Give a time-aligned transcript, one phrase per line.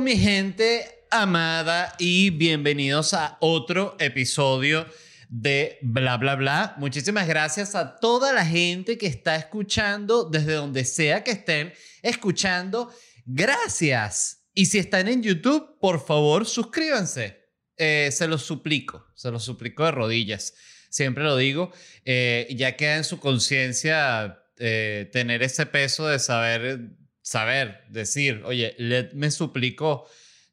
[0.00, 4.86] Mi gente amada y bienvenidos a otro episodio
[5.30, 6.74] de bla bla bla.
[6.76, 11.72] Muchísimas gracias a toda la gente que está escuchando desde donde sea que estén
[12.02, 12.92] escuchando.
[13.24, 14.46] Gracias.
[14.52, 17.44] Y si están en YouTube, por favor, suscríbanse.
[17.78, 20.54] Eh, se los suplico, se los suplico de rodillas.
[20.90, 21.72] Siempre lo digo,
[22.04, 26.80] eh, ya queda en su conciencia eh, tener ese peso de saber,
[27.26, 30.08] saber, decir, oye, Led me suplicó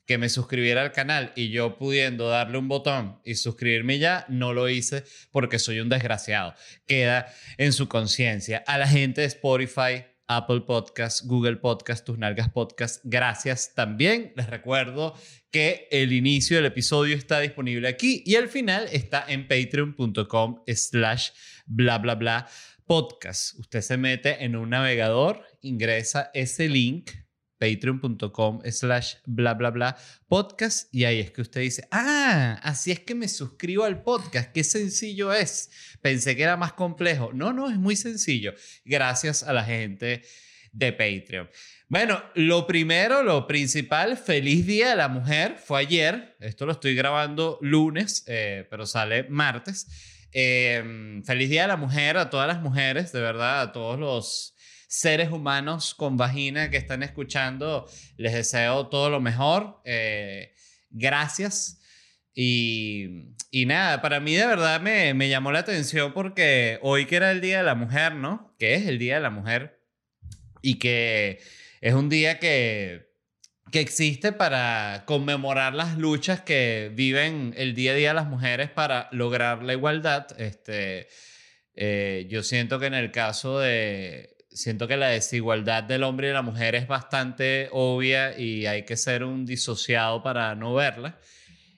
[0.07, 4.53] que me suscribiera al canal y yo pudiendo darle un botón y suscribirme ya, no
[4.53, 6.55] lo hice porque soy un desgraciado.
[6.87, 8.63] Queda en su conciencia.
[8.65, 14.33] A la gente de Spotify, Apple Podcast, Google Podcast, Tus Nalgas Podcast, gracias también.
[14.35, 15.13] Les recuerdo
[15.51, 21.29] que el inicio del episodio está disponible aquí y el final está en patreon.com slash
[21.67, 22.47] bla bla bla
[22.85, 23.57] podcast.
[23.59, 27.11] Usted se mete en un navegador, ingresa ese link
[27.63, 32.99] patreon.com slash bla bla bla podcast y ahí es que usted dice, ah, así es
[32.99, 35.69] que me suscribo al podcast, qué sencillo es.
[36.01, 37.31] Pensé que era más complejo.
[37.33, 38.53] No, no, es muy sencillo.
[38.83, 40.23] Gracias a la gente
[40.73, 41.49] de Patreon.
[41.87, 45.57] Bueno, lo primero, lo principal, feliz Día de la Mujer.
[45.63, 49.87] Fue ayer, esto lo estoy grabando lunes, eh, pero sale martes.
[50.33, 54.55] Em, feliz Día de la Mujer a todas las mujeres, de verdad, a todos los
[54.87, 59.81] seres humanos con vagina que están escuchando, les deseo todo lo mejor.
[59.85, 60.53] Eh,
[60.89, 61.79] gracias.
[62.33, 67.15] Y, y, nada, para mí de verdad me, me llamó la atención porque hoy que
[67.15, 68.55] era el Día de la Mujer, ¿no?
[68.57, 69.79] Que es el Día de la Mujer
[70.63, 71.39] y que
[71.81, 73.12] es un día que,
[73.73, 79.09] que existe para conmemorar las luchas que viven el día a día las mujeres para
[79.11, 80.27] lograr la igualdad.
[80.39, 81.07] Este,
[81.73, 86.33] eh, yo siento que en el caso de, siento que la desigualdad del hombre y
[86.33, 91.17] la mujer es bastante obvia y hay que ser un disociado para no verla.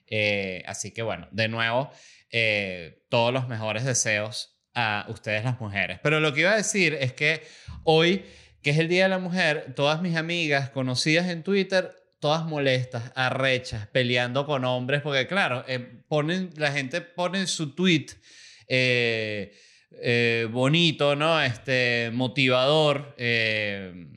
[0.06, 1.90] Eh, así que bueno, de nuevo,
[2.30, 5.98] eh, todos los mejores deseos a ustedes las mujeres.
[6.02, 7.42] Pero lo que iba a decir es que
[7.84, 8.22] hoy,
[8.66, 13.12] que es el Día de la Mujer, todas mis amigas conocidas en Twitter, todas molestas,
[13.14, 15.78] arrechas, peleando con hombres, porque claro, eh,
[16.08, 18.06] ponen, la gente pone su tweet.
[18.68, 21.40] Eh, bonito, ¿no?
[21.40, 24.08] Este, motivador, eh,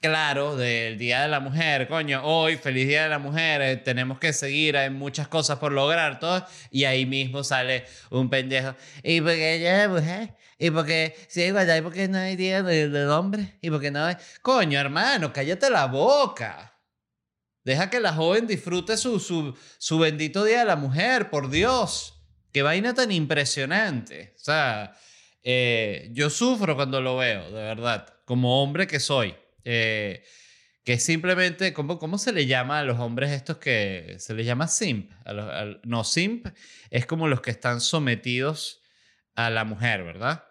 [0.00, 4.18] claro, del Día de la Mujer, coño, hoy, feliz Día de la Mujer, eh, tenemos
[4.18, 9.20] que seguir, hay muchas cosas por lograr, todo, y ahí mismo sale un pendejo, y
[9.20, 13.54] porque ella es mujer, y porque si hay igualdad, porque no hay Día del, hombre,
[13.60, 14.16] y porque no hay...
[14.42, 16.74] Coño, hermano, cállate la boca.
[17.64, 22.14] Deja que la joven disfrute su, su, su bendito Día de la Mujer, por Dios.
[22.52, 24.34] Qué vaina tan impresionante.
[24.36, 24.96] O sea,
[25.44, 29.36] eh, yo sufro cuando lo veo, de verdad, como hombre que soy.
[29.64, 30.24] Eh,
[30.82, 34.66] que simplemente, ¿cómo, ¿cómo se le llama a los hombres estos que se les llama
[34.66, 35.10] simp?
[35.84, 36.48] no, simp
[36.90, 38.80] es como los que están sometidos
[39.34, 40.47] a la mujer, ¿verdad?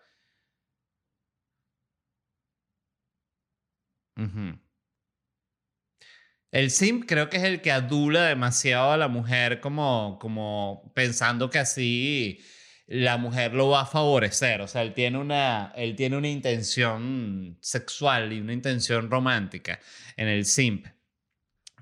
[6.52, 11.50] El simp creo que es el que adula demasiado a la mujer como, como pensando
[11.50, 12.40] que así
[12.88, 14.62] la mujer lo va a favorecer.
[14.62, 19.80] O sea, él tiene una, él tiene una intención sexual y una intención romántica
[20.16, 20.88] en el simp.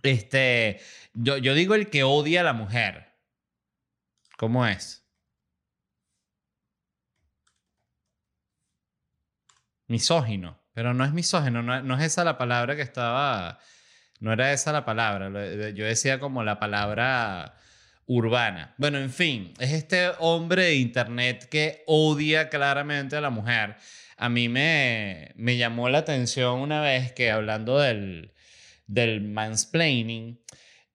[0.04, 0.80] Este,
[1.14, 3.14] yo, yo digo el que odia a la mujer.
[4.38, 5.06] ¿Cómo es?
[9.88, 10.65] Misógino.
[10.76, 13.60] Pero no es misógino, no, no es esa la palabra que estaba
[14.20, 15.30] no era esa la palabra,
[15.72, 17.56] yo decía como la palabra
[18.08, 18.74] urbana.
[18.78, 23.76] Bueno, en fin, es este hombre de internet que odia claramente a la mujer.
[24.18, 28.32] A mí me, me llamó la atención una vez que hablando del,
[28.88, 30.40] del mansplaining,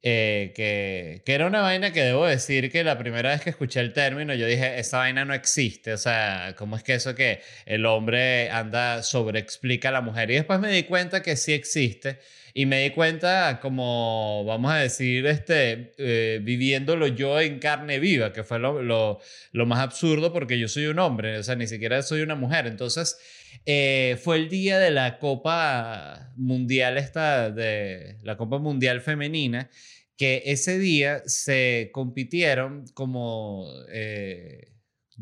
[0.03, 3.81] eh, que, que, era una vaina que debo decir que la primera vez que escuché
[3.81, 7.41] el término yo dije, esa vaina no existe, o sea, ¿cómo es que eso que
[7.67, 10.31] el hombre anda sobreexplica a la mujer?
[10.31, 12.19] Y después me di cuenta que sí existe
[12.55, 18.33] y me di cuenta como, vamos a decir, este, eh, viviéndolo yo en carne viva,
[18.33, 19.21] que fue lo, lo,
[19.53, 22.67] lo, más absurdo porque yo soy un hombre, o sea, ni siquiera soy una mujer.
[22.67, 23.19] Entonces,
[23.67, 29.71] eh, fue el día de la Copa Mundial, esta, de la Copa Mundial Femenina,
[30.17, 33.67] que ese día se compitieron como...
[33.93, 34.67] Eh,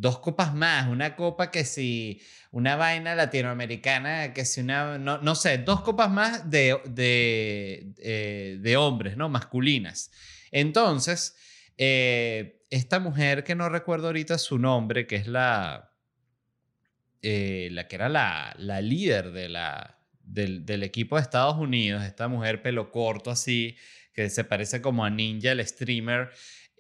[0.01, 2.23] dos copas más, una copa que si
[2.53, 8.59] una vaina latinoamericana, que si una, no, no sé, dos copas más de, de, eh,
[8.61, 9.29] de hombres, ¿no?
[9.29, 10.13] Masculinas.
[10.53, 11.37] Entonces,
[11.77, 15.93] eh, esta mujer que no recuerdo ahorita su nombre, que es la,
[17.23, 22.05] eh, la que era la, la líder de la, del, del equipo de Estados Unidos,
[22.05, 23.77] esta mujer pelo corto así,
[24.13, 26.31] que se parece como a Ninja, el streamer,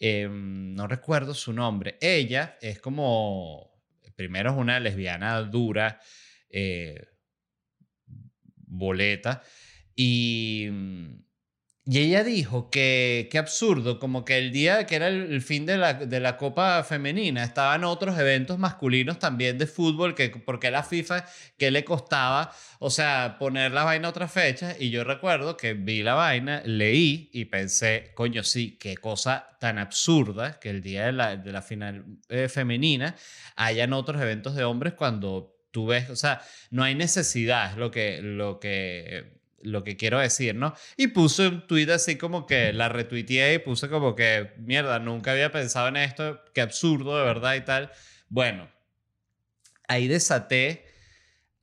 [0.00, 1.96] em, no recuerdo su nombre.
[2.00, 3.70] Ella es como,
[4.16, 6.00] primero es una lesbiana dura,
[6.50, 7.06] eh,
[8.66, 9.42] boleta,
[9.94, 11.27] y mm,
[11.90, 15.78] y ella dijo que, qué absurdo, como que el día que era el, fin de
[15.78, 20.82] la, de la Copa Femenina, estaban otros eventos masculinos también de fútbol, que porque la
[20.82, 21.24] FIFA,
[21.56, 24.76] que le costaba, o sea, poner la vaina a otra fecha.
[24.78, 29.78] Y yo recuerdo que vi la vaina, leí y pensé, coño, sí, qué cosa tan
[29.78, 33.16] absurda que el día de la, de la final eh, femenina
[33.56, 37.90] hayan otros eventos de hombres cuando tú ves, o sea, no hay necesidad, es lo
[37.90, 40.74] que, lo que lo que quiero decir, ¿no?
[40.96, 45.32] Y puse un tweet así como que la retuiteé y puse como que, mierda, nunca
[45.32, 47.90] había pensado en esto, qué absurdo de verdad y tal.
[48.28, 48.68] Bueno,
[49.88, 50.86] ahí desaté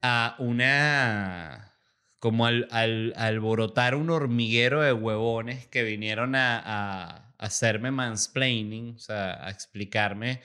[0.01, 1.74] a una,
[2.19, 9.00] como al, al, alborotar un hormiguero de huevones que vinieron a, a, hacerme mansplaining, o
[9.00, 10.42] sea, a explicarme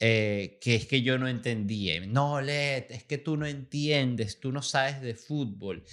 [0.00, 2.00] eh, que es que yo no entendía.
[2.06, 5.84] No, Led, es que tú no entiendes, tú no sabes de fútbol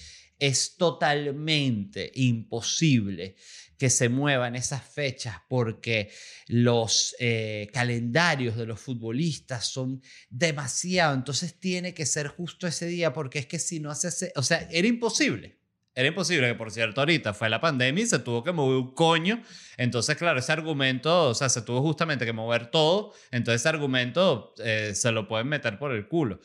[0.42, 3.36] es totalmente imposible
[3.78, 6.12] que se muevan esas fechas porque
[6.48, 10.02] los eh, calendarios de los futbolistas son
[10.32, 14.34] demasiado, entonces tiene que ser justo ese día porque es que si no hace ese,
[14.36, 15.60] o sea, era imposible.
[15.94, 18.96] Era imposible, que por cierto ahorita fue la pandemia y se tuvo que mover un
[18.96, 19.44] coño.
[19.78, 23.14] Entonces, claro, ese argumento, o sea, se tuvo justamente que mover todo.
[23.30, 26.40] Entonces, ese argumento eh, se lo pueden meter por el culo.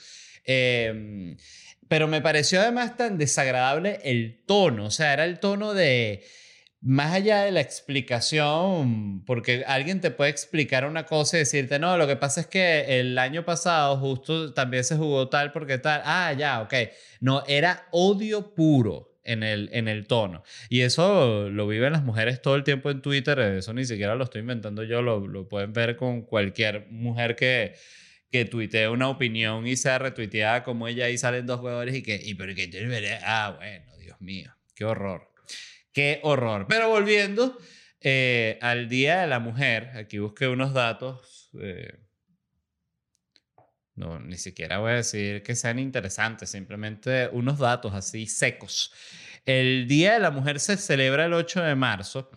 [0.45, 1.37] Eh,
[1.89, 6.25] pero me pareció además tan desagradable el tono, o sea, era el tono de,
[6.81, 11.97] más allá de la explicación, porque alguien te puede explicar una cosa y decirte, no,
[11.97, 16.03] lo que pasa es que el año pasado justo también se jugó tal porque tal,
[16.05, 16.75] ah, ya, ok,
[17.21, 19.13] no, era odio puro.
[19.29, 20.45] En el, en el tono.
[20.69, 23.37] Y eso lo viven las mujeres todo el tiempo en Twitter.
[23.41, 25.03] Eso ni siquiera lo estoy inventando yo.
[25.03, 27.75] Lo, lo pueden ver con cualquier mujer que,
[28.37, 32.21] que tuitee una opinión y sea retuiteada como ella y salen dos jugadores y que,
[32.23, 35.33] y pero que ah, bueno, Dios mío, qué horror,
[35.93, 36.67] qué horror.
[36.69, 37.57] Pero volviendo
[38.01, 41.99] eh, al Día de la Mujer, aquí busqué unos datos, eh,
[43.95, 48.93] no, ni siquiera voy a decir que sean interesantes, simplemente unos datos así secos.
[49.47, 52.31] El Día de la Mujer se celebra el 8 de marzo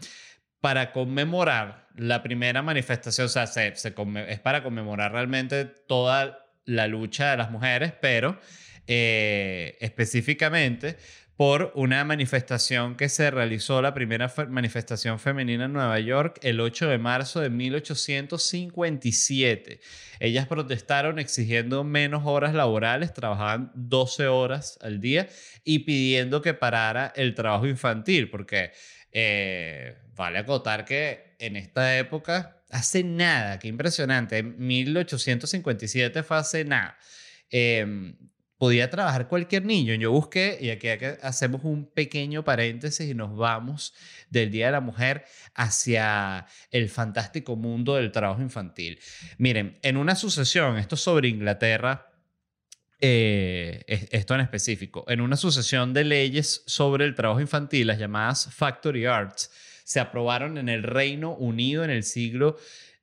[0.61, 7.31] para conmemorar la primera manifestación, o sea, se, es para conmemorar realmente toda la lucha
[7.31, 8.39] de las mujeres, pero
[8.87, 10.95] eh, específicamente
[11.35, 16.89] por una manifestación que se realizó, la primera manifestación femenina en Nueva York, el 8
[16.89, 19.79] de marzo de 1857.
[20.19, 25.29] Ellas protestaron exigiendo menos horas laborales, trabajaban 12 horas al día
[25.63, 28.73] y pidiendo que parara el trabajo infantil, porque
[29.13, 36.97] eh, vale acotar que en esta época, hace nada, qué impresionante, 1857 fue hace nada.
[37.49, 38.15] Em,
[38.59, 39.95] podía trabajar cualquier niño.
[39.95, 40.89] Yo busqué, y aquí
[41.23, 43.93] hacemos un pequeño paréntesis y nos vamos
[44.29, 45.23] del Día de la Mujer
[45.55, 48.99] hacia el fantástico mundo del trabajo infantil.
[49.37, 52.11] Miren, en una sucesión, esto sobre Inglaterra,
[52.99, 58.53] eh, esto en específico, en una sucesión de leyes sobre el trabajo infantil, las llamadas
[58.53, 59.49] Factory Arts,
[59.89, 62.57] se aprobaron en el Reino Unido en el siglo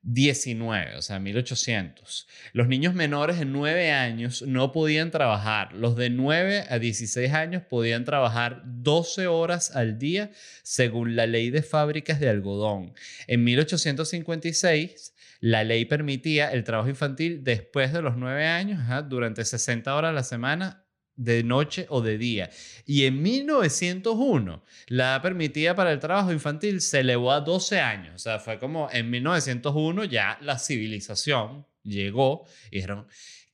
[0.05, 2.29] XIX, o sea, 1800.
[2.53, 5.73] Los niños menores de 9 años no podían trabajar.
[5.73, 10.31] Los de 9 a 16 años podían trabajar 12 horas al día
[10.63, 12.93] según la ley de fábricas de algodón.
[13.27, 18.79] En 1856 la ley permitía el trabajo infantil después de los nueve años,
[19.09, 20.86] durante 60 horas a la semana,
[21.17, 22.49] de noche o de día.
[22.85, 28.15] Y en 1901, la edad permitida para el trabajo infantil se elevó a 12 años.
[28.15, 33.07] O sea, fue como en 1901 ya la civilización llegó y dijeron,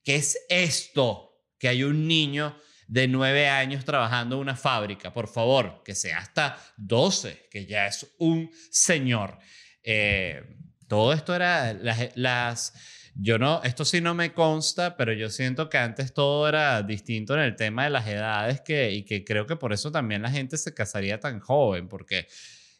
[0.03, 1.41] ¿qué es esto?
[1.58, 2.55] Que hay un niño
[2.88, 5.13] de 9 años trabajando en una fábrica.
[5.13, 9.39] Por favor, que sea hasta 12, que ya es un señor.
[9.82, 10.43] Eh,
[10.88, 12.74] todo esto era las,
[13.15, 17.34] yo no, esto sí no me consta, pero yo siento que antes todo era distinto
[17.36, 20.32] en el tema de las edades que, y que creo que por eso también la
[20.32, 22.27] gente se casaría tan joven, porque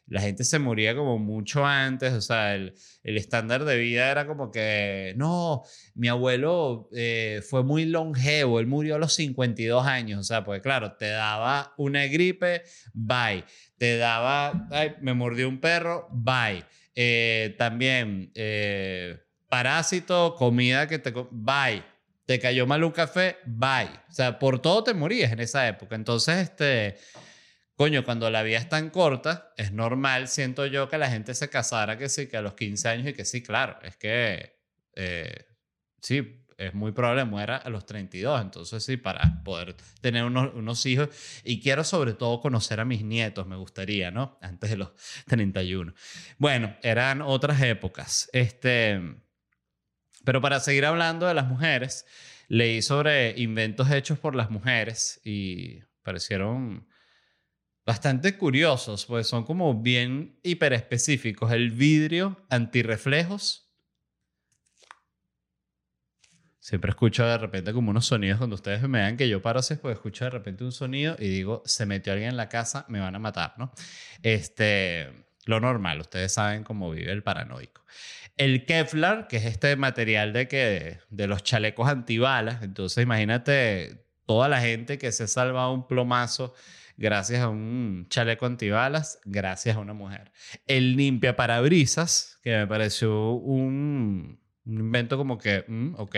[0.08, 2.74] la gente se moría como mucho antes, o sea, el,
[3.04, 5.64] el estándar de vida era como que, no,
[5.96, 10.62] mi abuelo eh, fue muy longevo, él murió a los 52 años, o sea, pues
[10.62, 12.64] claro, te daba una gripe,
[12.94, 13.46] bye,
[13.78, 19.18] te daba, ay, me mordió un perro, bye eh, también, eh,
[19.54, 21.14] parásito, comida que te...
[21.30, 21.84] Bye.
[22.26, 24.00] te cayó mal un café, bye.
[24.10, 25.94] O sea, por todo te morías en esa época.
[25.94, 26.98] Entonces, este,
[27.76, 31.52] coño, cuando la vida es tan corta, es normal, siento yo, que la gente se
[31.52, 34.60] casara que sí, que a los 15 años y que sí, claro, es que,
[34.96, 35.46] eh,
[36.02, 38.42] sí, es muy probable muera a los 32.
[38.42, 41.10] Entonces, sí, para poder tener unos, unos, hijos.
[41.44, 44.40] Y quiero sobre todo conocer a mis nietos, me gustaría, ¿no?
[44.42, 44.94] Antes de los
[45.28, 45.94] 31.
[46.40, 48.32] Bueno, eran otras épocas.
[48.34, 49.22] Este,
[50.24, 52.06] pero para seguir hablando de las mujeres,
[52.48, 56.88] leí sobre inventos hechos por las mujeres y parecieron
[57.86, 61.52] bastante curiosos, pues son como bien hiperespecíficos.
[61.52, 63.64] El vidrio antirreflejos
[66.64, 69.76] Siempre escucho de repente como unos sonidos cuando ustedes me vean que yo paro así,
[69.76, 73.02] pues escucho de repente un sonido y digo, se metió alguien en la casa, me
[73.02, 73.74] van a matar, ¿no?
[74.22, 75.10] Este,
[75.44, 77.84] lo normal, ustedes saben cómo vive el paranoico.
[78.38, 84.48] El Kevlar, que es este material de que de los chalecos antibalas, entonces imagínate toda
[84.50, 86.54] la gente que se salva un plomazo
[86.98, 90.32] gracias a un chaleco antibalas, gracias a una mujer.
[90.68, 96.16] El limpia parabrisas, que me pareció un un invento como que, mm, ok.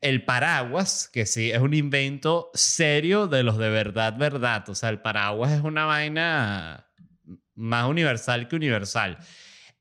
[0.00, 4.68] El paraguas, que sí, es un invento serio de los de verdad, verdad.
[4.68, 6.86] O sea, el paraguas es una vaina
[7.54, 9.18] más universal que universal.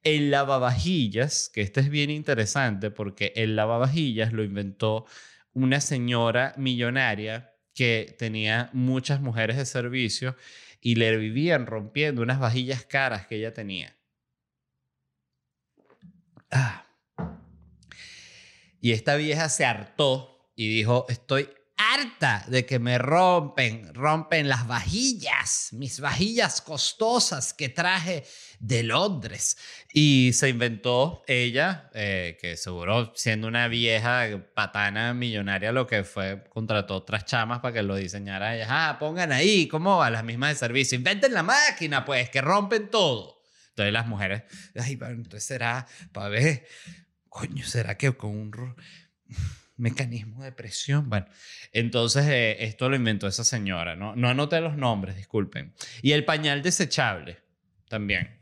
[0.04, 5.06] El lavavajillas, que este es bien interesante porque el lavavajillas lo inventó
[5.54, 10.36] una señora millonaria que tenía muchas mujeres de servicio
[10.82, 13.96] y le vivían rompiendo unas vajillas caras que ella tenía.
[16.52, 16.86] Ah,
[18.82, 24.68] y esta vieja se hartó y dijo, estoy harta de que me rompen, rompen las
[24.68, 28.26] vajillas, mis vajillas costosas que traje
[28.60, 29.58] de Londres.
[29.92, 36.44] Y se inventó ella, eh, que seguro siendo una vieja patana millonaria, lo que fue,
[36.50, 38.68] contrató otras chamas para que lo diseñara ella.
[38.70, 40.10] Ah, pongan ahí, ¿cómo va?
[40.10, 40.98] Las mismas de servicio.
[40.98, 43.42] Inventen la máquina, pues, que rompen todo.
[43.70, 44.44] Entonces las mujeres,
[44.76, 46.66] ay, bueno, entonces será para ver
[47.30, 48.76] coño, ¿será que con un
[49.78, 51.10] mecanismo de presión?
[51.10, 51.28] Bueno,
[51.72, 54.16] entonces eh, esto lo inventó esa señora, ¿no?
[54.16, 55.74] No anoté los nombres, disculpen.
[56.02, 57.40] Y el pañal desechable
[57.88, 58.39] también.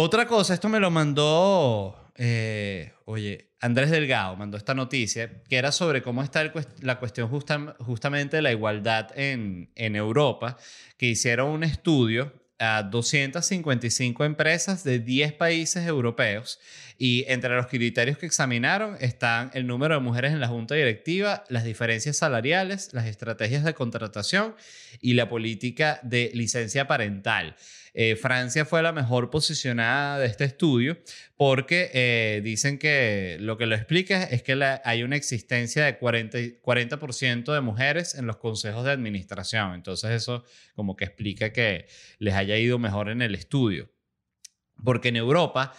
[0.00, 5.72] Otra cosa, esto me lo mandó, eh, oye, Andrés Delgado mandó esta noticia, que era
[5.72, 6.52] sobre cómo está
[6.82, 10.56] la cuestión justamente de la igualdad en, Europa,
[10.98, 16.60] que hicieron un estudio a 255 empresas de 10 países europeos
[16.96, 21.42] y entre los criterios que examinaron están el número de mujeres en la junta directiva,
[21.48, 24.54] las diferencias salariales, las estrategias de contratación
[25.00, 27.56] y la política de licencia parental.
[28.00, 30.98] Eh, Francia fue la mejor posicionada de este estudio
[31.36, 34.52] porque eh, dicen que lo que lo explica es que
[34.84, 39.74] hay una existencia de 40, 40% de mujeres en los consejos de administración.
[39.74, 40.44] Entonces eso
[40.76, 41.88] como que explica que
[42.20, 43.90] les haya ido mejor en el estudio.
[44.84, 45.74] Porque en Europa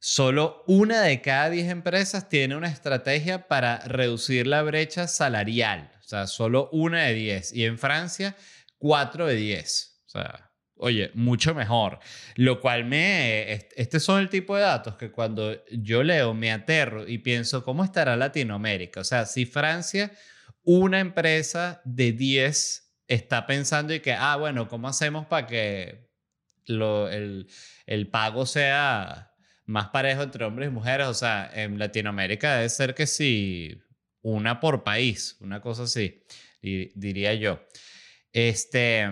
[0.00, 5.92] solo una de cada 10 empresas tiene una estrategia para reducir la brecha salarial.
[6.00, 7.52] O sea, solo una de 10.
[7.52, 8.34] Y en Francia,
[8.78, 10.02] 4 de 10.
[10.06, 10.49] O sea,
[10.82, 11.98] Oye, mucho mejor.
[12.36, 13.52] Lo cual me...
[13.76, 17.84] Este son el tipo de datos que cuando yo leo me aterro y pienso, ¿cómo
[17.84, 19.00] estará Latinoamérica?
[19.00, 20.10] O sea, si Francia,
[20.64, 26.08] una empresa de 10 está pensando y que, ah, bueno, ¿cómo hacemos para que
[26.64, 27.46] lo, el,
[27.84, 29.34] el pago sea
[29.66, 31.08] más parejo entre hombres y mujeres?
[31.08, 33.78] O sea, en Latinoamérica debe ser que sí,
[34.22, 36.24] una por país, una cosa así,
[36.62, 37.60] diría yo.
[38.32, 39.10] Este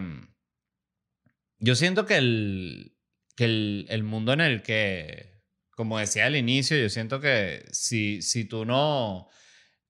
[1.58, 2.96] yo siento que el,
[3.36, 8.22] que el, el, mundo en el que, como decía al inicio, yo siento que si,
[8.22, 9.28] si tú no,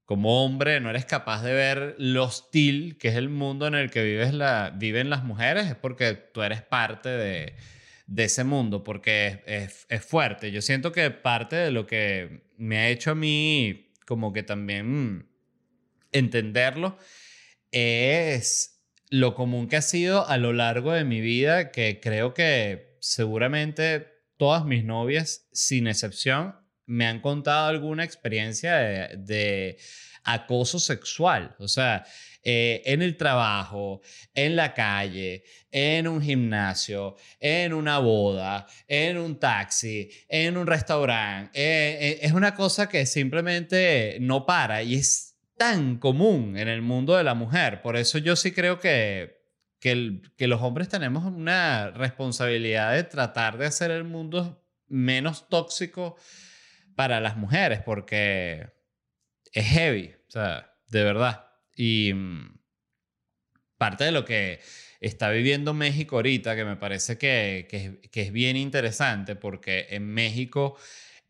[0.04, 3.90] como hombre, no eres capaz de ver lo hostil que es el mundo en el
[3.90, 7.54] que vives la, viven las mujeres, es porque tú eres parte de,
[8.06, 10.50] de ese mundo, porque es, es, fuerte.
[10.50, 15.28] Yo siento que parte de lo que me ha hecho a mí como que también
[16.10, 16.96] entenderlo
[17.70, 18.77] es
[19.10, 24.06] lo común que ha sido a lo largo de mi vida, que creo que seguramente
[24.36, 29.78] todas mis novias, sin excepción, me han contado alguna experiencia de,
[30.28, 31.54] acoso sexual.
[31.58, 32.04] O sea,
[32.42, 34.00] eh, en el trabajo,
[34.34, 41.50] en la calle, en un gimnasio, en una boda, en un taxi, en un restaurante.
[41.54, 45.27] Eh, eh, es una cosa que simplemente no para y es
[45.58, 47.82] tan común en el mundo de la mujer.
[47.82, 49.42] Por eso yo sí creo que,
[49.80, 56.16] que, que los hombres tenemos una responsabilidad de tratar de hacer el mundo menos tóxico
[56.94, 58.72] para las mujeres, porque
[59.52, 61.46] es heavy, o sea, de verdad.
[61.76, 62.58] Y mm,
[63.76, 64.60] parte de lo que
[65.00, 67.68] está viviendo México ahorita, que me parece que,
[68.10, 70.76] que, es bien interesante, porque en México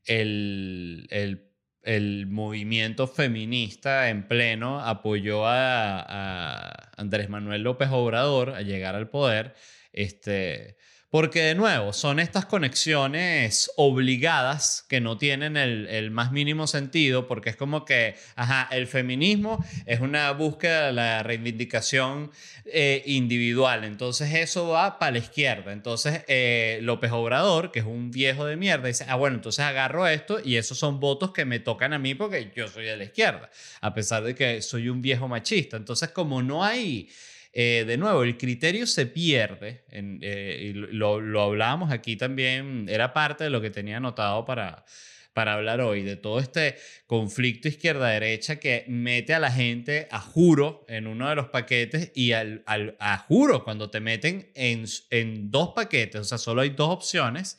[0.04, 1.47] el, el,
[1.88, 9.54] el, movimiento feminista en pleno apoyó a, Andrés Manuel López Obrador a llegar al poder.
[9.92, 10.76] Este,
[11.10, 17.48] porque de nuevo, son estas conexiones obligadas que no tienen el, más mínimo sentido, porque
[17.50, 22.30] es como que, ajá, el feminismo es una búsqueda de la reivindicación
[22.66, 25.72] eh, individual, entonces eso va para la izquierda.
[25.72, 30.06] Entonces eh, López Obrador, que es un viejo de mierda, dice, ah, bueno, entonces agarro
[30.06, 33.04] esto y esos son votos que me tocan a mí porque yo soy de la
[33.04, 33.50] izquierda,
[33.80, 35.78] a pesar de que soy un viejo machista.
[35.78, 37.08] Entonces, como no hay
[37.52, 43.44] eh, de nuevo, el criterio se pierde, eh, lo, lo, hablábamos aquí también, era parte
[43.44, 44.84] de lo que tenía anotado para,
[45.32, 46.76] para hablar hoy, de todo este
[47.06, 52.32] conflicto izquierda-derecha que mete a la gente a juro en uno de los paquetes y
[52.32, 56.70] al, al, a juro cuando te meten en, en dos paquetes, o sea, solo hay
[56.70, 57.58] dos opciones,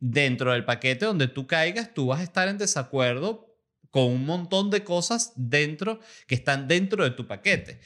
[0.00, 3.56] dentro del paquete donde tú caigas, tú vas a estar en desacuerdo
[3.90, 7.80] con un montón de cosas dentro que están dentro de tu paquete.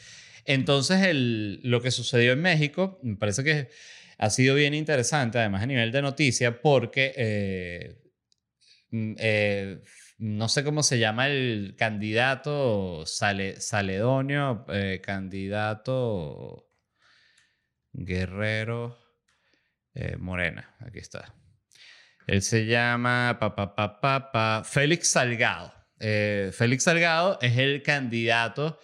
[0.44, 3.68] Entonces, el, lo que sucedió en México, me parece que
[4.18, 8.02] ha sido bien interesante, además a nivel de noticia, porque eh,
[8.90, 9.82] mm, eh,
[10.18, 16.68] no sé cómo se llama el candidato Sale, Saledonio, eh, candidato
[17.92, 18.98] Guerrero
[20.18, 21.34] Morena, aquí está.
[22.26, 25.74] Él se llama pa, Félix Salgado.
[25.98, 28.78] Félix Salgado es el candidato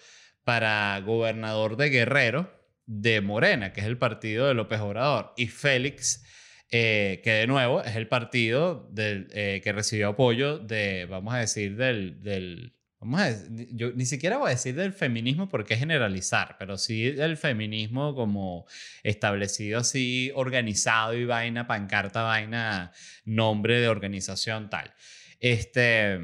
[0.48, 2.50] para gobernador de Guerrero
[2.86, 6.24] de Morena, que es el partido de López Obrador, y Félix,
[6.70, 11.36] eh, que de nuevo es el partido del, eh, que recibió apoyo de, vamos a
[11.36, 13.30] decir, del, del vamos a
[13.72, 18.14] yo ni siquiera voy a decir del feminismo porque es generalizar, pero sí del feminismo
[18.14, 18.64] como
[19.02, 22.92] establecido así, organizado y vaina, pancarta, vaina,
[23.26, 24.94] nombre de organización tal.
[25.40, 26.18] Este,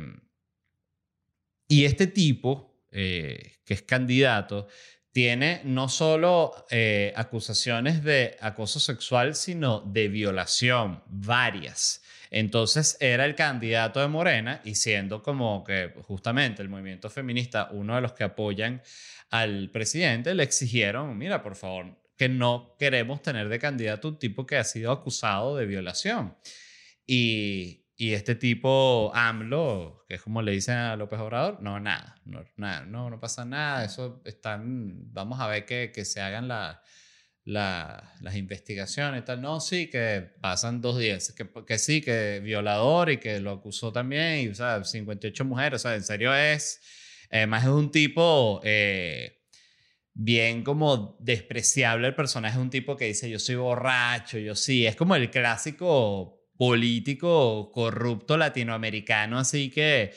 [1.68, 4.68] y este tipo eh, que es candidato,
[5.12, 12.02] tiene no solo eh, acusaciones de acoso sexual, sino de violación, varias.
[12.30, 17.94] Entonces era el candidato de Morena y siendo como que justamente el movimiento feminista uno
[17.94, 18.82] de los que apoyan
[19.30, 24.46] al presidente, le exigieron, mira, por favor, que no queremos tener de candidato un tipo
[24.46, 26.36] que ha sido acusado de violación.
[27.06, 32.16] Y, y este tipo, AMLO, que es como le dicen a López Obrador, no, nada,
[32.24, 36.48] no, nada, no, no pasa nada, eso están, vamos a ver que, que se hagan
[36.48, 36.82] la,
[37.44, 39.40] las investigaciones y tal.
[39.40, 43.92] No, sí, que pasan dos días, que, que sí, que violador y que lo acusó
[43.92, 46.80] también, y, o sea, 58 mujeres, o sea, en serio es,
[47.30, 48.60] además es un tipo...
[48.64, 49.40] Eh,
[50.16, 54.86] bien como despreciable el personaje, es un tipo que dice yo soy borracho, yo sí,
[54.86, 60.12] es como el clásico político corrupto latinoamericano, así que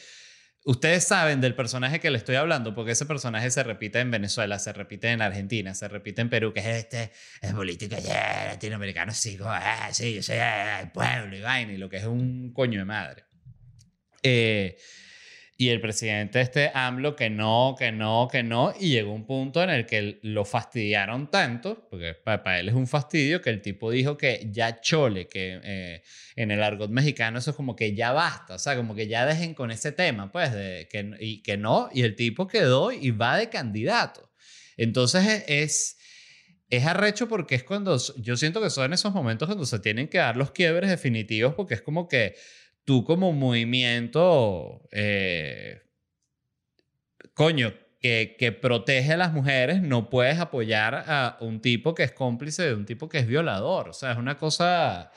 [0.66, 4.60] ustedes saben del personaje que le estoy hablando, porque ese personaje se repite en Venezuela,
[4.60, 9.38] se repite en Argentina, se repite en Perú, que es este, es político latinoamericano, sí,
[9.46, 12.86] ah, sí, yo soy el pueblo y vaina, y lo que es un coño de
[12.86, 13.24] madre.
[14.22, 14.78] Eh,
[15.60, 19.64] y el presidente este AMLO que no, que no, que no, y llegó un punto
[19.64, 23.90] en el que lo fastidiaron tanto, porque para, él es un fastidio, que el tipo
[23.90, 26.04] dijo que ya chole, que eh,
[26.36, 29.26] en el argot mexicano eso es como que ya basta, o sea, como que ya
[29.26, 33.10] dejen con ese tema, pues, de, que, y que no, y el tipo quedó y
[33.10, 34.30] va de candidato.
[34.78, 35.98] Entonces e, es,
[36.70, 40.20] es arrecho porque es cuando, yo siento que son esos momentos cuando se tienen que
[40.20, 42.36] dar los quiebres definitivos, porque es como que
[42.88, 45.82] tú como movimiento, eh,
[47.34, 52.64] coño, que, protege a las mujeres, no puedes apoyar a un tipo que es cómplice
[52.64, 53.90] de un tipo que es violador.
[53.90, 55.12] O sea, es una cosa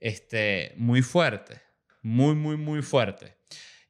[0.00, 1.60] este, muy fuerte,
[2.00, 3.36] muy, muy, muy fuerte.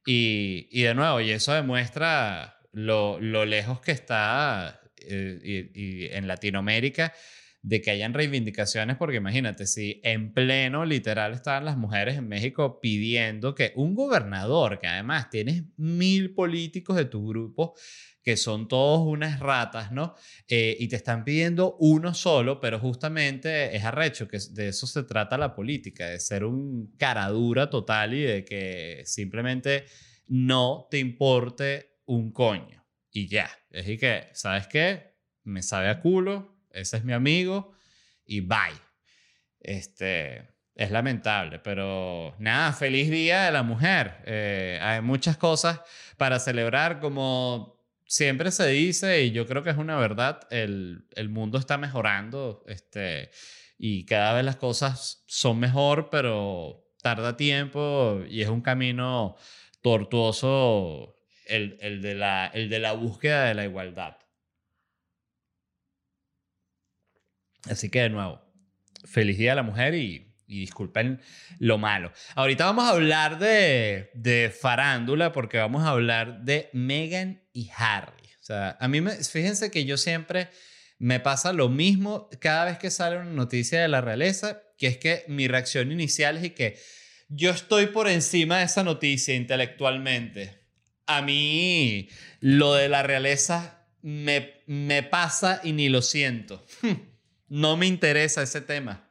[0.04, 6.26] Y, y de nuevo, y eso demuestra lo, lo lejos que está eh, y en
[6.26, 7.14] Latinoamérica
[7.62, 12.80] de que hayan reivindicaciones, porque imagínate, si en pleno literal estaban las mujeres en México
[12.80, 17.74] pidiendo que un gobernador, que además tienes mil políticos de tu grupo,
[18.22, 20.14] que son todos unas ratas, ¿no?
[20.48, 25.04] Eh, y te están pidiendo uno solo, pero justamente es arrecho, que de eso se
[25.04, 29.84] trata la política, de ser un caradura total y de que simplemente
[30.26, 32.84] no te importe un coño.
[33.10, 35.16] Y ya, es decir que, ¿sabes qué?
[35.44, 37.72] Me sabe a culo, ese es mi amigo
[38.24, 38.78] y bye.
[39.60, 44.22] Este, es lamentable, pero nada, feliz día de la mujer.
[44.24, 45.80] Eh, hay muchas cosas
[46.16, 51.28] para celebrar, como siempre se dice, y yo creo que es una verdad, el, el
[51.28, 53.30] mundo está mejorando este,
[53.78, 59.36] y cada vez las cosas son mejor, pero tarda tiempo y es un camino
[59.82, 64.16] tortuoso el, el, de, la, el de la búsqueda de la igualdad.
[67.70, 68.40] Así que de nuevo,
[69.04, 71.18] feliz día a la mujer y, disculpen
[71.58, 72.12] lo malo.
[72.34, 78.28] Ahorita vamos a hablar de, de farándula porque vamos a hablar de Meghan y Harry.
[78.38, 80.50] O sea, a mí me, fíjense que yo siempre
[80.98, 84.98] me pasa lo mismo cada vez que sale una noticia de la realeza, que es
[84.98, 86.78] que mi reacción inicial es que
[87.28, 90.60] yo estoy por encima de esa noticia intelectualmente.
[91.06, 92.08] A mí
[92.40, 96.64] lo de la realeza me, me pasa y ni lo siento.
[97.52, 99.10] No me interesa ese tema.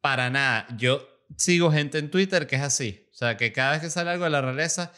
[0.00, 0.66] Para nada.
[0.78, 3.06] Yo sigo gente en Twitter que es así.
[3.12, 4.92] O sea, que cada vez que sale algo de la realeza,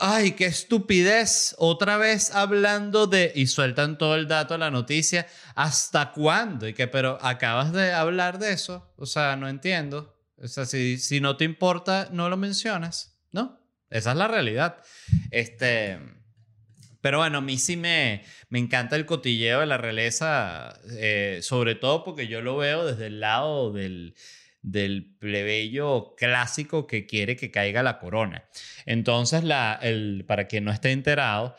[0.00, 1.54] ay, qué estupidez.
[1.56, 3.30] Otra vez hablando de...
[3.36, 5.28] Y sueltan todo el dato, la noticia.
[5.54, 6.66] ¿Hasta cuándo?
[6.66, 8.92] Y que, pero acabas de hablar de eso.
[8.96, 10.18] O sea, no entiendo.
[10.42, 13.20] O sea, si, si no te importa, no lo mencionas.
[13.30, 13.60] ¿No?
[13.88, 14.82] Esa es la realidad.
[15.30, 16.00] Este...
[17.04, 21.74] Pero bueno, a mí sí me, me encanta el cotilleo de la realeza, eh, sobre
[21.74, 24.14] todo porque yo lo veo desde el lado del,
[24.62, 28.48] del plebeyo clásico que quiere que caiga la corona.
[28.86, 31.54] Entonces, la, el, para quien no esté enterado,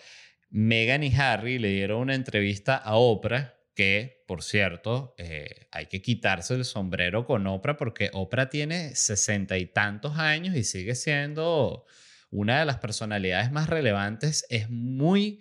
[0.50, 6.02] Meghan y Harry le dieron una entrevista a Oprah, que, por cierto, eh, hay que
[6.02, 11.86] quitarse el sombrero con Oprah porque Oprah tiene sesenta y tantos años y sigue siendo
[12.30, 15.40] una de las personalidades más relevantes, es muy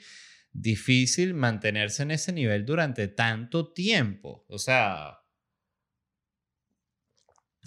[0.53, 4.45] difícil mantenerse en ese nivel durante tanto tiempo.
[4.49, 5.19] O sea,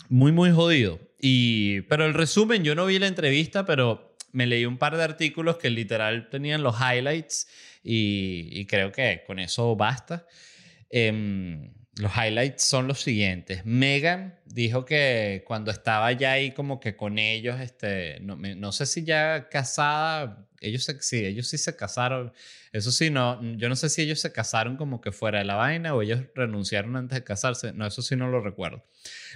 [0.09, 0.99] muy, muy jodido.
[1.19, 5.03] Y, pero el resumen, yo no vi la entrevista, pero me leí un par de
[5.03, 7.47] artículos que literal tenían los highlights
[7.83, 10.25] y, creo que con eso basta.
[10.89, 13.65] Em, los highlights son los siguientes.
[13.65, 18.85] Megan dijo que cuando estaba ya ahí como que con ellos, este, no, no sé
[18.85, 22.33] si ya casada, ellos sí, ellos sí se casaron.
[22.71, 25.55] Eso sí, no, yo no sé si ellos se casaron como que fuera de la
[25.55, 27.73] vaina o ellos renunciaron antes de casarse.
[27.73, 28.85] No, eso sí no lo recuerdo.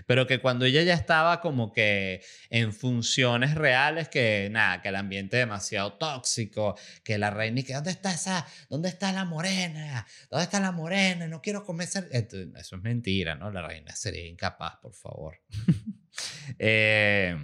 [0.05, 4.95] Pero que cuando ella ya estaba como que en funciones reales, que nada, que el
[4.95, 8.45] ambiente demasiado tóxico, que la reina y que ¿dónde está esa?
[8.69, 10.05] ¿Dónde está la morena?
[10.29, 11.27] ¿Dónde está la morena?
[11.27, 11.87] No quiero comer.
[11.87, 13.51] Eso es mentira, ¿no?
[13.51, 15.39] La reina sería incapaz, por favor.
[16.59, 17.35] Eh,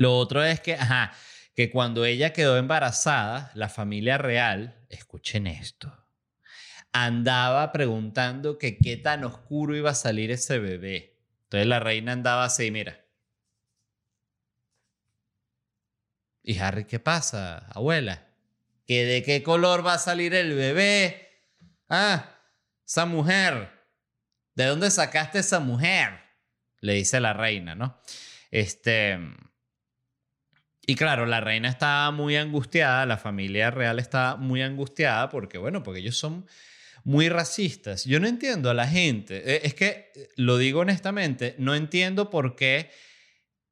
[0.00, 1.12] lo otro es que, ajá,
[1.54, 6.06] que cuando ella quedó embarazada, la familia real, escuchen esto,
[6.92, 11.18] andaba preguntando que qué tan oscuro iba a salir ese bebé.
[11.44, 13.04] Entonces la reina andaba así, mira.
[16.42, 18.26] ¿Y Harry qué pasa, abuela?
[18.86, 21.28] ¿Que de qué color va a salir el bebé?
[21.88, 22.38] Ah,
[22.86, 23.70] esa mujer.
[24.54, 26.18] ¿De dónde sacaste esa mujer?
[26.80, 28.00] Le dice la reina, ¿no?
[28.50, 29.18] Este
[30.86, 35.82] y claro, la reina estaba muy angustiada, la familia real estaba muy angustiada porque, bueno,
[35.82, 36.46] porque ellos son
[37.04, 38.04] muy racistas.
[38.04, 42.30] Yo no entiendo a la gente, eh, es que, eh, lo digo honestamente, no entiendo
[42.30, 42.90] por qué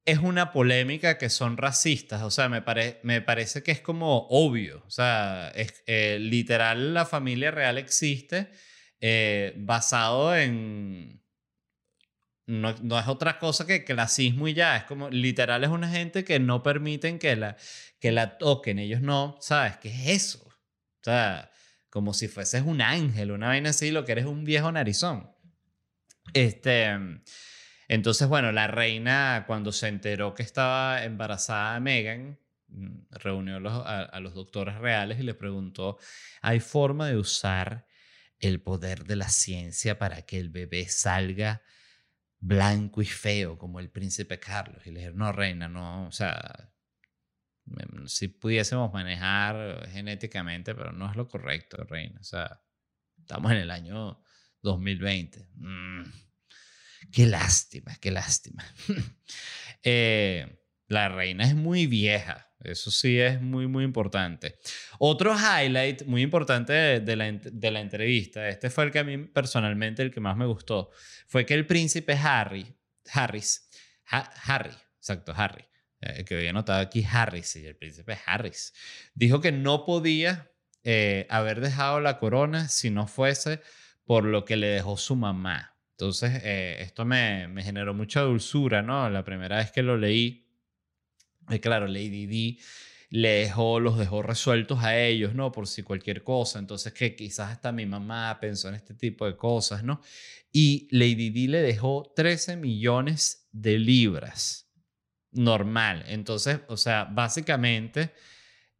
[0.05, 2.21] es una polémica que son racistas.
[2.23, 2.63] O sea, me,
[3.03, 4.83] me parece que es como obvio.
[4.87, 8.49] O sea, es, eh, literal la familia real existe
[9.55, 11.21] basado en
[12.49, 14.77] no, es otra cosa que clasismo y ya.
[14.77, 17.57] Es como, literal, es una gente que no permiten que la,
[17.99, 18.79] que la toquen.
[18.79, 19.77] Ellos no, ¿sabes?
[19.77, 20.47] ¿Qué es eso?
[20.47, 21.51] O sea,
[21.91, 25.31] como si fueses un ángel, una vaina así, lo que eres un viejo narizón.
[26.33, 26.97] Este.
[27.87, 34.19] Entonces, bueno, la reina, cuando se enteró que estaba embarazada Megan, mm, reunió a, a
[34.19, 35.99] los doctores reales y le preguntó:
[36.41, 37.85] ¿hay forma de usar
[38.39, 41.61] el poder de la ciencia para que el bebé salga?
[42.39, 44.85] Blanco y feo como el príncipe Carlos.
[44.85, 46.71] Y le dijeron, no, reina, no, o sea,
[48.05, 52.19] si pudiésemos manejar genéticamente, pero no es lo correcto, reina.
[52.19, 52.61] O sea,
[53.17, 54.21] estamos en el año
[54.61, 55.49] 2020.
[55.55, 56.03] Mm,
[57.11, 58.65] qué lástima, qué lástima.
[59.83, 62.48] eh, la reina es muy vieja.
[62.61, 64.59] Eso sí es muy, muy importante.
[64.97, 69.17] Otro highlight muy importante de, la, de, la, entrevista, este fue el que a mí
[69.17, 70.91] personalmente el que más me gustó,
[71.27, 72.75] fue que el príncipe Harry,
[73.13, 73.69] Harris,
[74.05, 75.63] Harry, exacto, Harry,
[76.01, 78.73] eh, que había notado aquí Harris, y el príncipe Harris,
[79.13, 80.51] dijo que no podía
[80.83, 83.61] eh, haber dejado la corona si no fuese
[84.03, 85.77] por lo que le dejó su mamá.
[85.91, 89.09] Entonces, eh, esto me, me, generó mucha dulzura, ¿no?
[89.09, 90.48] La primera vez que lo leí,
[91.59, 92.59] claro, Lady D
[93.09, 95.51] le dejó, los dejó resueltos a ellos, ¿no?
[95.51, 96.59] Por si cualquier cosa.
[96.59, 100.01] Entonces, que quizás hasta mi mamá pensó en este tipo de cosas, ¿no?
[100.51, 104.67] Y Lady D le dejó 13 millones de libras.
[105.31, 106.03] Normal.
[106.07, 108.13] Entonces, o sea, básicamente,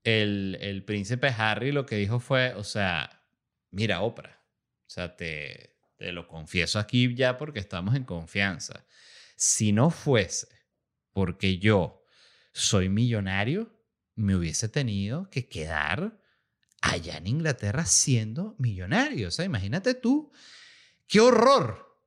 [0.03, 3.23] el, el príncipe Harry lo que dijo fue, o sea,
[3.71, 4.41] mira, Oprah,
[4.87, 8.85] o sea, te, te lo confieso aquí ya porque estamos en confianza.
[9.35, 10.47] Si no fuese
[11.11, 11.98] porque yo
[12.59, 13.71] soy millonario,
[14.15, 16.19] me hubiese tenido que quedar
[16.81, 19.29] allá en Inglaterra siendo millonario.
[19.29, 20.31] O sea, imagínate tú,
[21.07, 21.97] qué horror,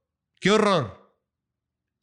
[0.41, 1.17] qué horror.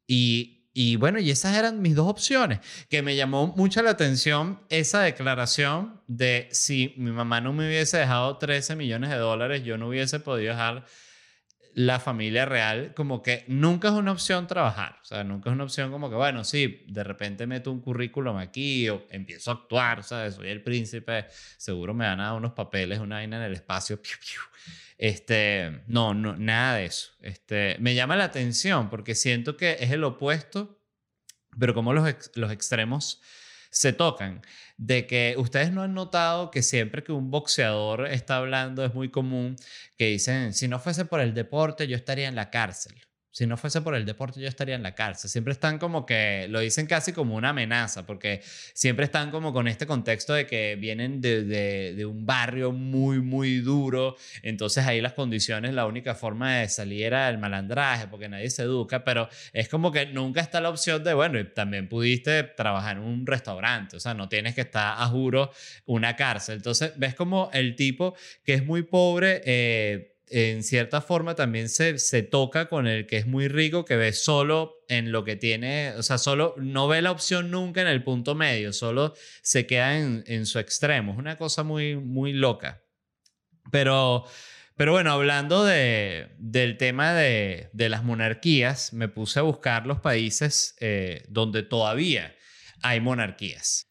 [0.07, 2.59] Y, y bueno, y esas eran mis dos opciones,
[2.89, 7.97] que me llamó mucho la atención esa declaración de si mi mamá no me hubiese
[7.97, 10.85] dejado 13 millones de dólares, yo no hubiese podido dejar
[11.79, 14.99] la familia real como que nunca es una opción trabajar.
[15.01, 18.35] O sea, nunca es una opción como que, bueno, sí, de repente meto un currículum
[18.35, 20.35] aquí o empiezo a actuar, ¿sabes?
[20.35, 24.01] Soy el príncipe, seguro me dan a unos papeles, una vaina en el espacio.
[24.97, 27.13] Este, no, no, nada de eso.
[27.21, 30.81] Este, me llama la atención porque siento que es el opuesto,
[31.57, 33.21] pero como los, los extremos
[33.69, 34.41] se tocan.
[34.77, 39.11] De que ustedes no han notado que siempre que un boxeador está hablando es muy
[39.11, 39.55] común
[39.97, 42.95] que dicen, si no fuese por el deporte, yo estaría en la cárcel.
[43.31, 45.29] Si no fuese por el deporte, yo estaría en la cárcel.
[45.29, 48.41] Siempre están como que lo dicen casi como una amenaza, porque
[48.73, 53.59] siempre están como con este contexto de que vienen de, de, un barrio muy, muy
[53.59, 54.15] duro.
[54.41, 58.63] Entonces ahí las condiciones, la única forma de salir era el malandraje, porque nadie se
[58.63, 63.03] educa, pero es como que nunca está la opción de, bueno, también pudiste trabajar en
[63.03, 65.51] un restaurante, o sea, no tienes que estar a juro
[65.85, 66.55] una cárcel.
[66.55, 69.41] Entonces ves como el tipo que es muy pobre.
[69.45, 73.95] Eh, en cierta forma también se, se toca con el que es muy rico, que
[73.95, 77.87] ve solo en lo que tiene, o sea, solo no ve la opción nunca en
[77.87, 81.13] el punto medio, solo se queda en, en su extremo.
[81.13, 82.83] Es una cosa muy, muy loca.
[83.71, 84.25] Pero,
[84.75, 89.99] pero bueno, hablando de, del tema de, de, las monarquías, me puse a buscar los
[89.99, 92.35] países eh, donde todavía
[92.81, 93.87] hay monarquías.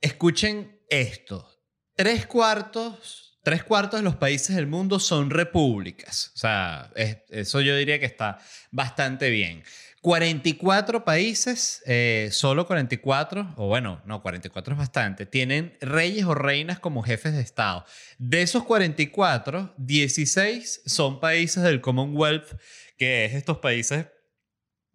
[0.00, 1.48] Escuchen esto.
[1.94, 6.32] Tres cuartos tres cuartos de los países del mundo son repúblicas.
[6.34, 8.38] O sea, eso yo diría que está
[8.70, 9.62] bastante bien.
[10.02, 16.80] 44 países, eh, solo 44, o bueno, no, 44 es bastante, tienen reyes o reinas
[16.80, 17.84] como jefes de Estado.
[18.18, 22.56] De esos 44, 16 son países del Commonwealth,
[22.98, 24.06] que es estos países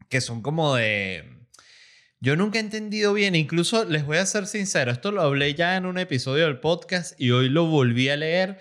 [0.09, 1.36] que son como de
[2.19, 5.75] yo nunca he entendido bien, incluso les voy a ser sincero, esto lo hablé ya
[5.75, 8.57] en un episodio del podcast y hoy lo volví a leer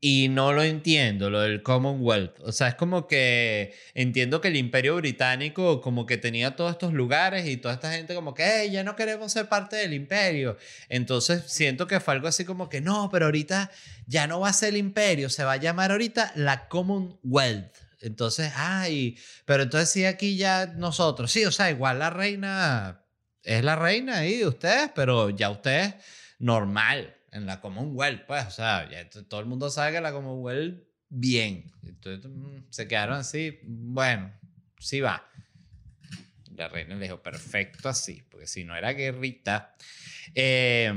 [0.00, 2.38] y no lo entiendo, lo del Commonwealth.
[2.40, 6.92] O sea, es como que entiendo que el imperio británico como que tenía todos estos
[6.92, 10.56] lugares y toda esta gente como que, hey, ya no queremos ser parte del imperio.
[10.88, 13.70] Entonces siento que fue algo así como que, no, pero ahorita
[14.06, 17.87] ya no va a ser el imperio, se va a llamar ahorita la Commonwealth.
[18.00, 23.04] Entonces, ay, pero entonces sí aquí ya nosotros, sí, o sea, igual la reina
[23.42, 25.94] es la reina ahí de ustedes, pero ya ustedes
[26.38, 30.82] normal en la Commonwealth, pues, o sea, ya todo el mundo sabe que la Commonwealth
[31.08, 31.72] bien.
[31.82, 34.32] Entonces mm, se quedaron así, bueno,
[34.78, 35.26] sí va.
[36.54, 39.76] La reina le dijo, perfecto así, porque si no era guerrita.
[40.34, 40.92] Eh,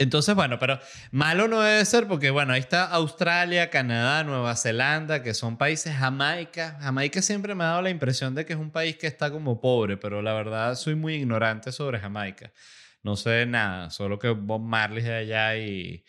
[0.00, 5.22] entonces, bueno, pero malo no debe ser porque, bueno, ahí está Australia, Canadá, Nueva Zelanda,
[5.22, 6.78] que son países, Jamaica.
[6.80, 9.60] Jamaica siempre me ha dado la impresión de que es un país que está como
[9.60, 12.50] pobre, pero la verdad soy muy ignorante sobre Jamaica.
[13.02, 16.02] No sé nada, solo que Bob Marley de allá y,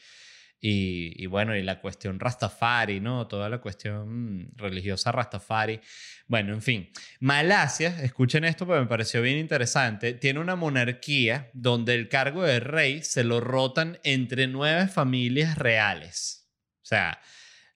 [0.64, 3.28] y, bueno, y la cuestión Rastafari, ¿no?
[3.28, 5.82] Toda la cuestión religiosa Rastafari.
[6.28, 6.92] Bueno, en fin.
[7.20, 12.60] Malasia, escuchen esto porque me pareció bien interesante, tiene una monarquía donde el cargo de
[12.60, 16.48] rey se lo rotan entre nueve familias reales.
[16.84, 17.20] O sea,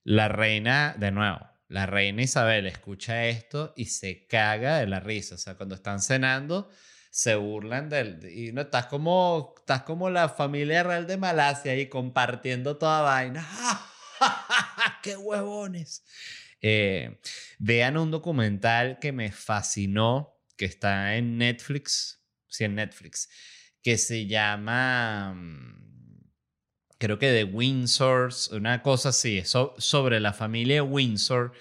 [0.03, 5.33] la reina, de nuevo, la reina Isabel escucha esto y se caga de la risa.
[5.33, 6.69] O sea, cuando están cenando
[7.15, 8.29] se burlan del...
[8.29, 13.47] Y no, estás como, estás como la familia real de Malasia ahí compartiendo toda vaina.
[15.01, 16.03] ¡Qué huevones!
[16.59, 17.21] Eh,
[17.57, 23.29] vean un documental que me fascinó, que está en Netflix, sí, en Netflix,
[23.81, 26.31] que se llama, mm,
[26.97, 29.41] creo que The Windsors, una cosa así,
[29.77, 31.53] sobre la familia Windsor.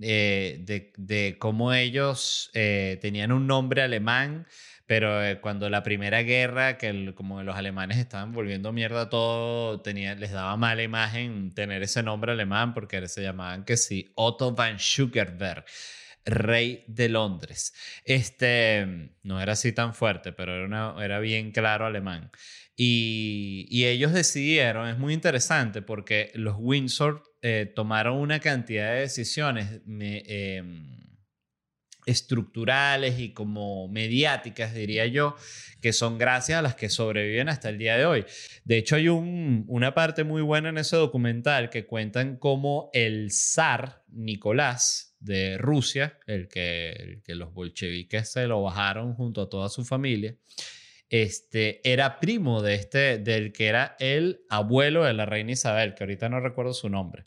[0.00, 4.44] Eh, de, de, cómo ellos eh, tenían un nombre alemán,
[4.86, 10.14] pero eh, cuando la primera guerra, que como los alemanes estaban volviendo mierda todo, tenía,
[10.14, 14.78] les daba mala imagen tener ese nombre alemán porque se llamaban que sí, Otto van
[14.78, 15.64] Schuckerberg.
[16.26, 17.74] rey de Londres.
[18.04, 22.30] Este, no era así tan fuerte, pero era, una- era bien claro alemán.
[22.76, 29.00] Y, y ellos decidieron, es muy interesante porque los Windsor eh, tomaron una cantidad de
[29.00, 31.03] decisiones me- em,
[32.06, 35.36] estructurales y como mediáticas, diría yo,
[35.80, 38.24] que son gracias a las que sobreviven hasta el día de hoy.
[38.64, 43.30] De hecho, hay un- una parte muy buena en ese documental que cuentan cómo el
[43.30, 49.48] zar Nicolás de Rusia, el que, el que los bolcheviques se lo bajaron junto a
[49.48, 50.36] toda su familia,
[51.08, 56.04] este, era primo de este, del que era el abuelo de la reina Isabel, que
[56.04, 57.24] ahorita no recuerdo su nombre.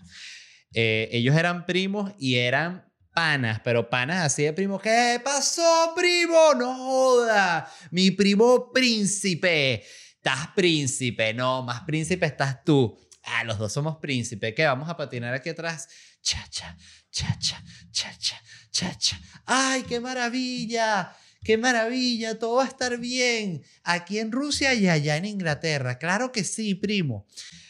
[0.74, 2.87] Eh, ellos eran primos y eran
[3.18, 4.78] panas, pero panas así de primo.
[4.78, 6.54] ¿Qué pasó, primo?
[6.56, 7.68] No joda.
[7.90, 9.84] Mi primo príncipe.
[10.18, 11.34] Estás príncipe.
[11.34, 12.96] No, más príncipe estás tú.
[13.24, 14.54] Ah, los dos somos príncipe.
[14.54, 14.66] ¿Qué?
[14.66, 15.88] Vamos a patinar aquí atrás.
[16.22, 16.78] Cha, cha,
[17.10, 17.60] cha, cha,
[17.92, 19.20] cha, cha, cha, cha.
[19.48, 21.12] ¡Ay, qué maravilla!
[21.44, 22.38] ¡Qué maravilla!
[22.38, 23.64] Todo va a estar bien.
[23.84, 25.98] Aquí en Rusia y allá en Inglaterra.
[25.98, 27.26] Claro que sí, primo.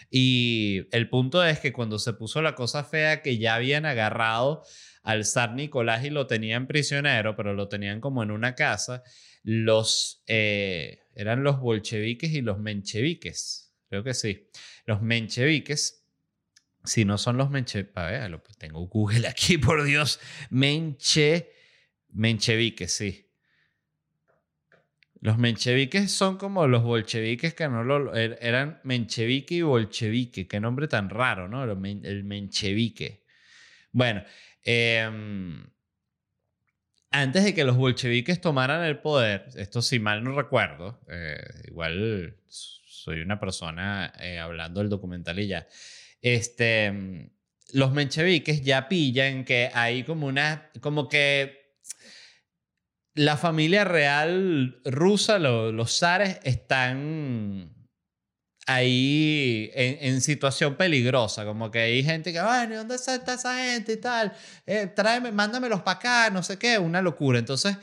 [0.09, 4.63] Y el punto es que cuando se puso la cosa fea, que ya habían agarrado
[5.07, 9.03] al zar Nicolás y lo tenían prisionero, pero lo tenían como en una casa,
[9.41, 14.49] los, eh, eran los bolcheviques y los mencheviques, creo que sí,
[14.85, 16.05] los mencheviques,
[16.83, 21.53] si no son los mencheviques, a ver, tengo Google aquí, por Dios, menche,
[22.09, 23.23] mencheviques, sí.
[25.21, 30.47] Los mencheviques son como los bolcheviques que no lo er- eran menchevique y bolchevique.
[30.47, 31.63] Qué nombre tan raro, ¿no?
[31.63, 33.23] El menchevique.
[33.91, 34.23] Bueno,
[34.67, 35.65] em,
[37.09, 42.37] antes de que los bolcheviques tomaran el poder, esto si mal no recuerdo, eh, igual
[42.49, 45.67] soy una persona eh, hablando del documental y ya.
[46.21, 47.29] Este, em,
[47.73, 51.77] los mencheviques ya pillan que hay como una, como que
[53.15, 57.73] la familia real rusa, lo- los zares, están
[58.67, 61.45] ahí en, situación peligrosa.
[61.45, 64.33] Como que hay gente que, bueno, ¿y ¿dónde está esa gente y tal?
[64.67, 67.39] Eh, tráeme, mándamelos para acá, no sé qué, una locura.
[67.39, 67.77] Entonces,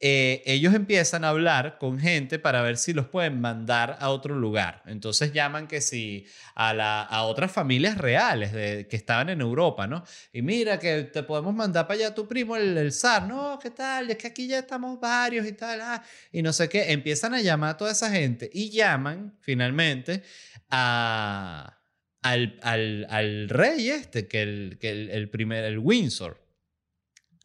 [0.00, 4.36] eh, ellos empiezan a hablar con gente para ver si los pueden mandar a otro
[4.36, 4.82] lugar.
[4.86, 8.52] Entonces llaman que si a, la, a otras familias reales
[8.86, 10.04] que estaban en Europa, ¿no?
[10.32, 13.58] Y mira que te podemos mandar para allá tu primo, el, el zar, ¿no?
[13.60, 14.08] ¿Qué tal?
[14.10, 16.92] Es que aquí ya estamos varios y tal, ah, y no sé qué.
[16.92, 20.22] Empiezan a llamar a toda esa gente y llaman finalmente
[20.70, 21.74] al,
[22.22, 26.40] al, al rey este, que el, que el, primer, el Windsor,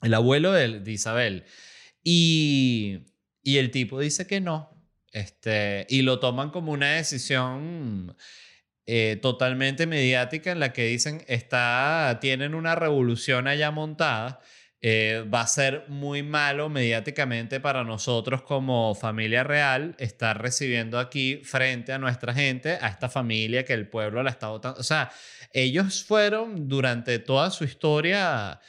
[0.03, 1.45] el abuelo de Isabel.
[2.03, 2.99] Y,
[3.41, 4.69] y el tipo dice que no.
[5.11, 8.15] Este, y lo toman como una decisión
[8.85, 14.41] eh, totalmente mediática en la que dicen, está, tienen una revolución allá montada.
[14.85, 21.37] eh, va a ser muy malo mediáticamente para nosotros como familia real estar recibiendo aquí
[21.43, 24.79] frente a nuestra gente, a esta familia que el pueblo la está votando.
[24.81, 25.09] O sea,
[25.53, 28.59] ellos fueron durante toda su historia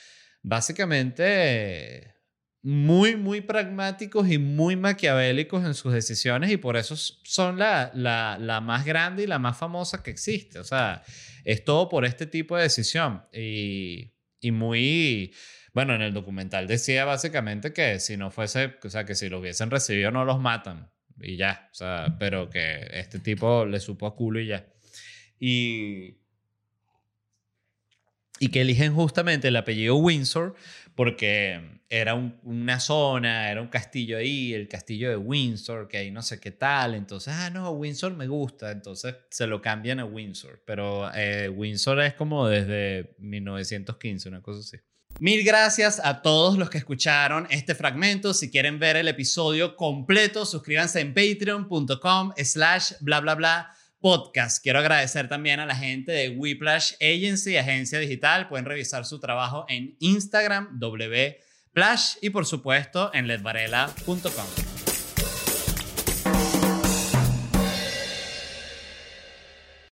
[0.42, 2.13] básicamente
[2.64, 8.38] muy, muy pragmáticos y muy maquiavélicos en sus decisiones y por eso son la, la,
[8.40, 10.58] la más grande y la más famosa que existe.
[10.58, 11.02] O sea,
[11.44, 15.34] es todo por este tipo de decisión y, y muy...
[15.74, 19.40] Bueno, en el documental decía básicamente que si no fuese, o sea, que si lo
[19.40, 24.06] hubiesen recibido no los matan y ya, o sea, pero que este tipo le supo
[24.06, 24.66] a culo y ya.
[25.38, 26.16] Y,
[28.40, 30.54] y que eligen justamente el apellido Windsor
[30.94, 36.10] porque era un- una zona, era un castillo ahí, el castillo de Windsor, que ahí
[36.10, 40.04] no sé qué tal, entonces, ah, no, Windsor me gusta, entonces se lo cambian a
[40.04, 44.76] Windsor, pero eh, Windsor es como desde 1915, una cosa así.
[45.20, 48.34] Mil gracias a todos los que escucharon este fragmento.
[48.34, 53.70] Si quieren ver el episodio completo, suscríbanse en patreon.com slash bla bla bla
[54.04, 54.62] podcast.
[54.62, 58.48] Quiero agradecer también a la gente de Whiplash Agency, agencia digital.
[58.48, 64.74] Pueden revisar su trabajo en Instagram, wplash y por supuesto en ledvarela.com.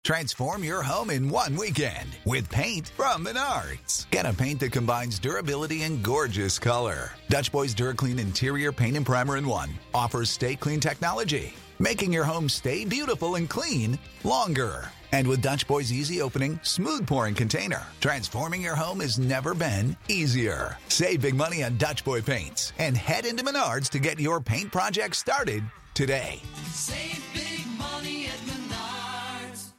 [0.04, 4.08] Transform your home in one weekend with paint from Menards.
[4.12, 7.14] Get a paint that combines durability and gorgeous color.
[7.28, 12.26] Dutch Boys DuraClean Interior Paint and Primer in One offers stay clean technology, making your
[12.26, 14.92] home stay beautiful and clean longer.
[15.12, 19.96] And with Dutch Boy's easy opening, smooth pouring container, transforming your home has never been
[20.10, 20.78] easier.
[20.90, 24.72] Save big money on Dutch Boy paints and head into Menards to get your paint
[24.72, 25.64] project started
[25.94, 26.42] today.
[26.74, 29.74] Save big money at Menards.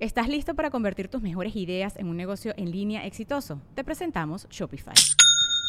[0.00, 3.60] ¿Estás listo para convertir tus mejores ideas en un negocio en línea exitoso?
[3.74, 4.94] Te presentamos Shopify.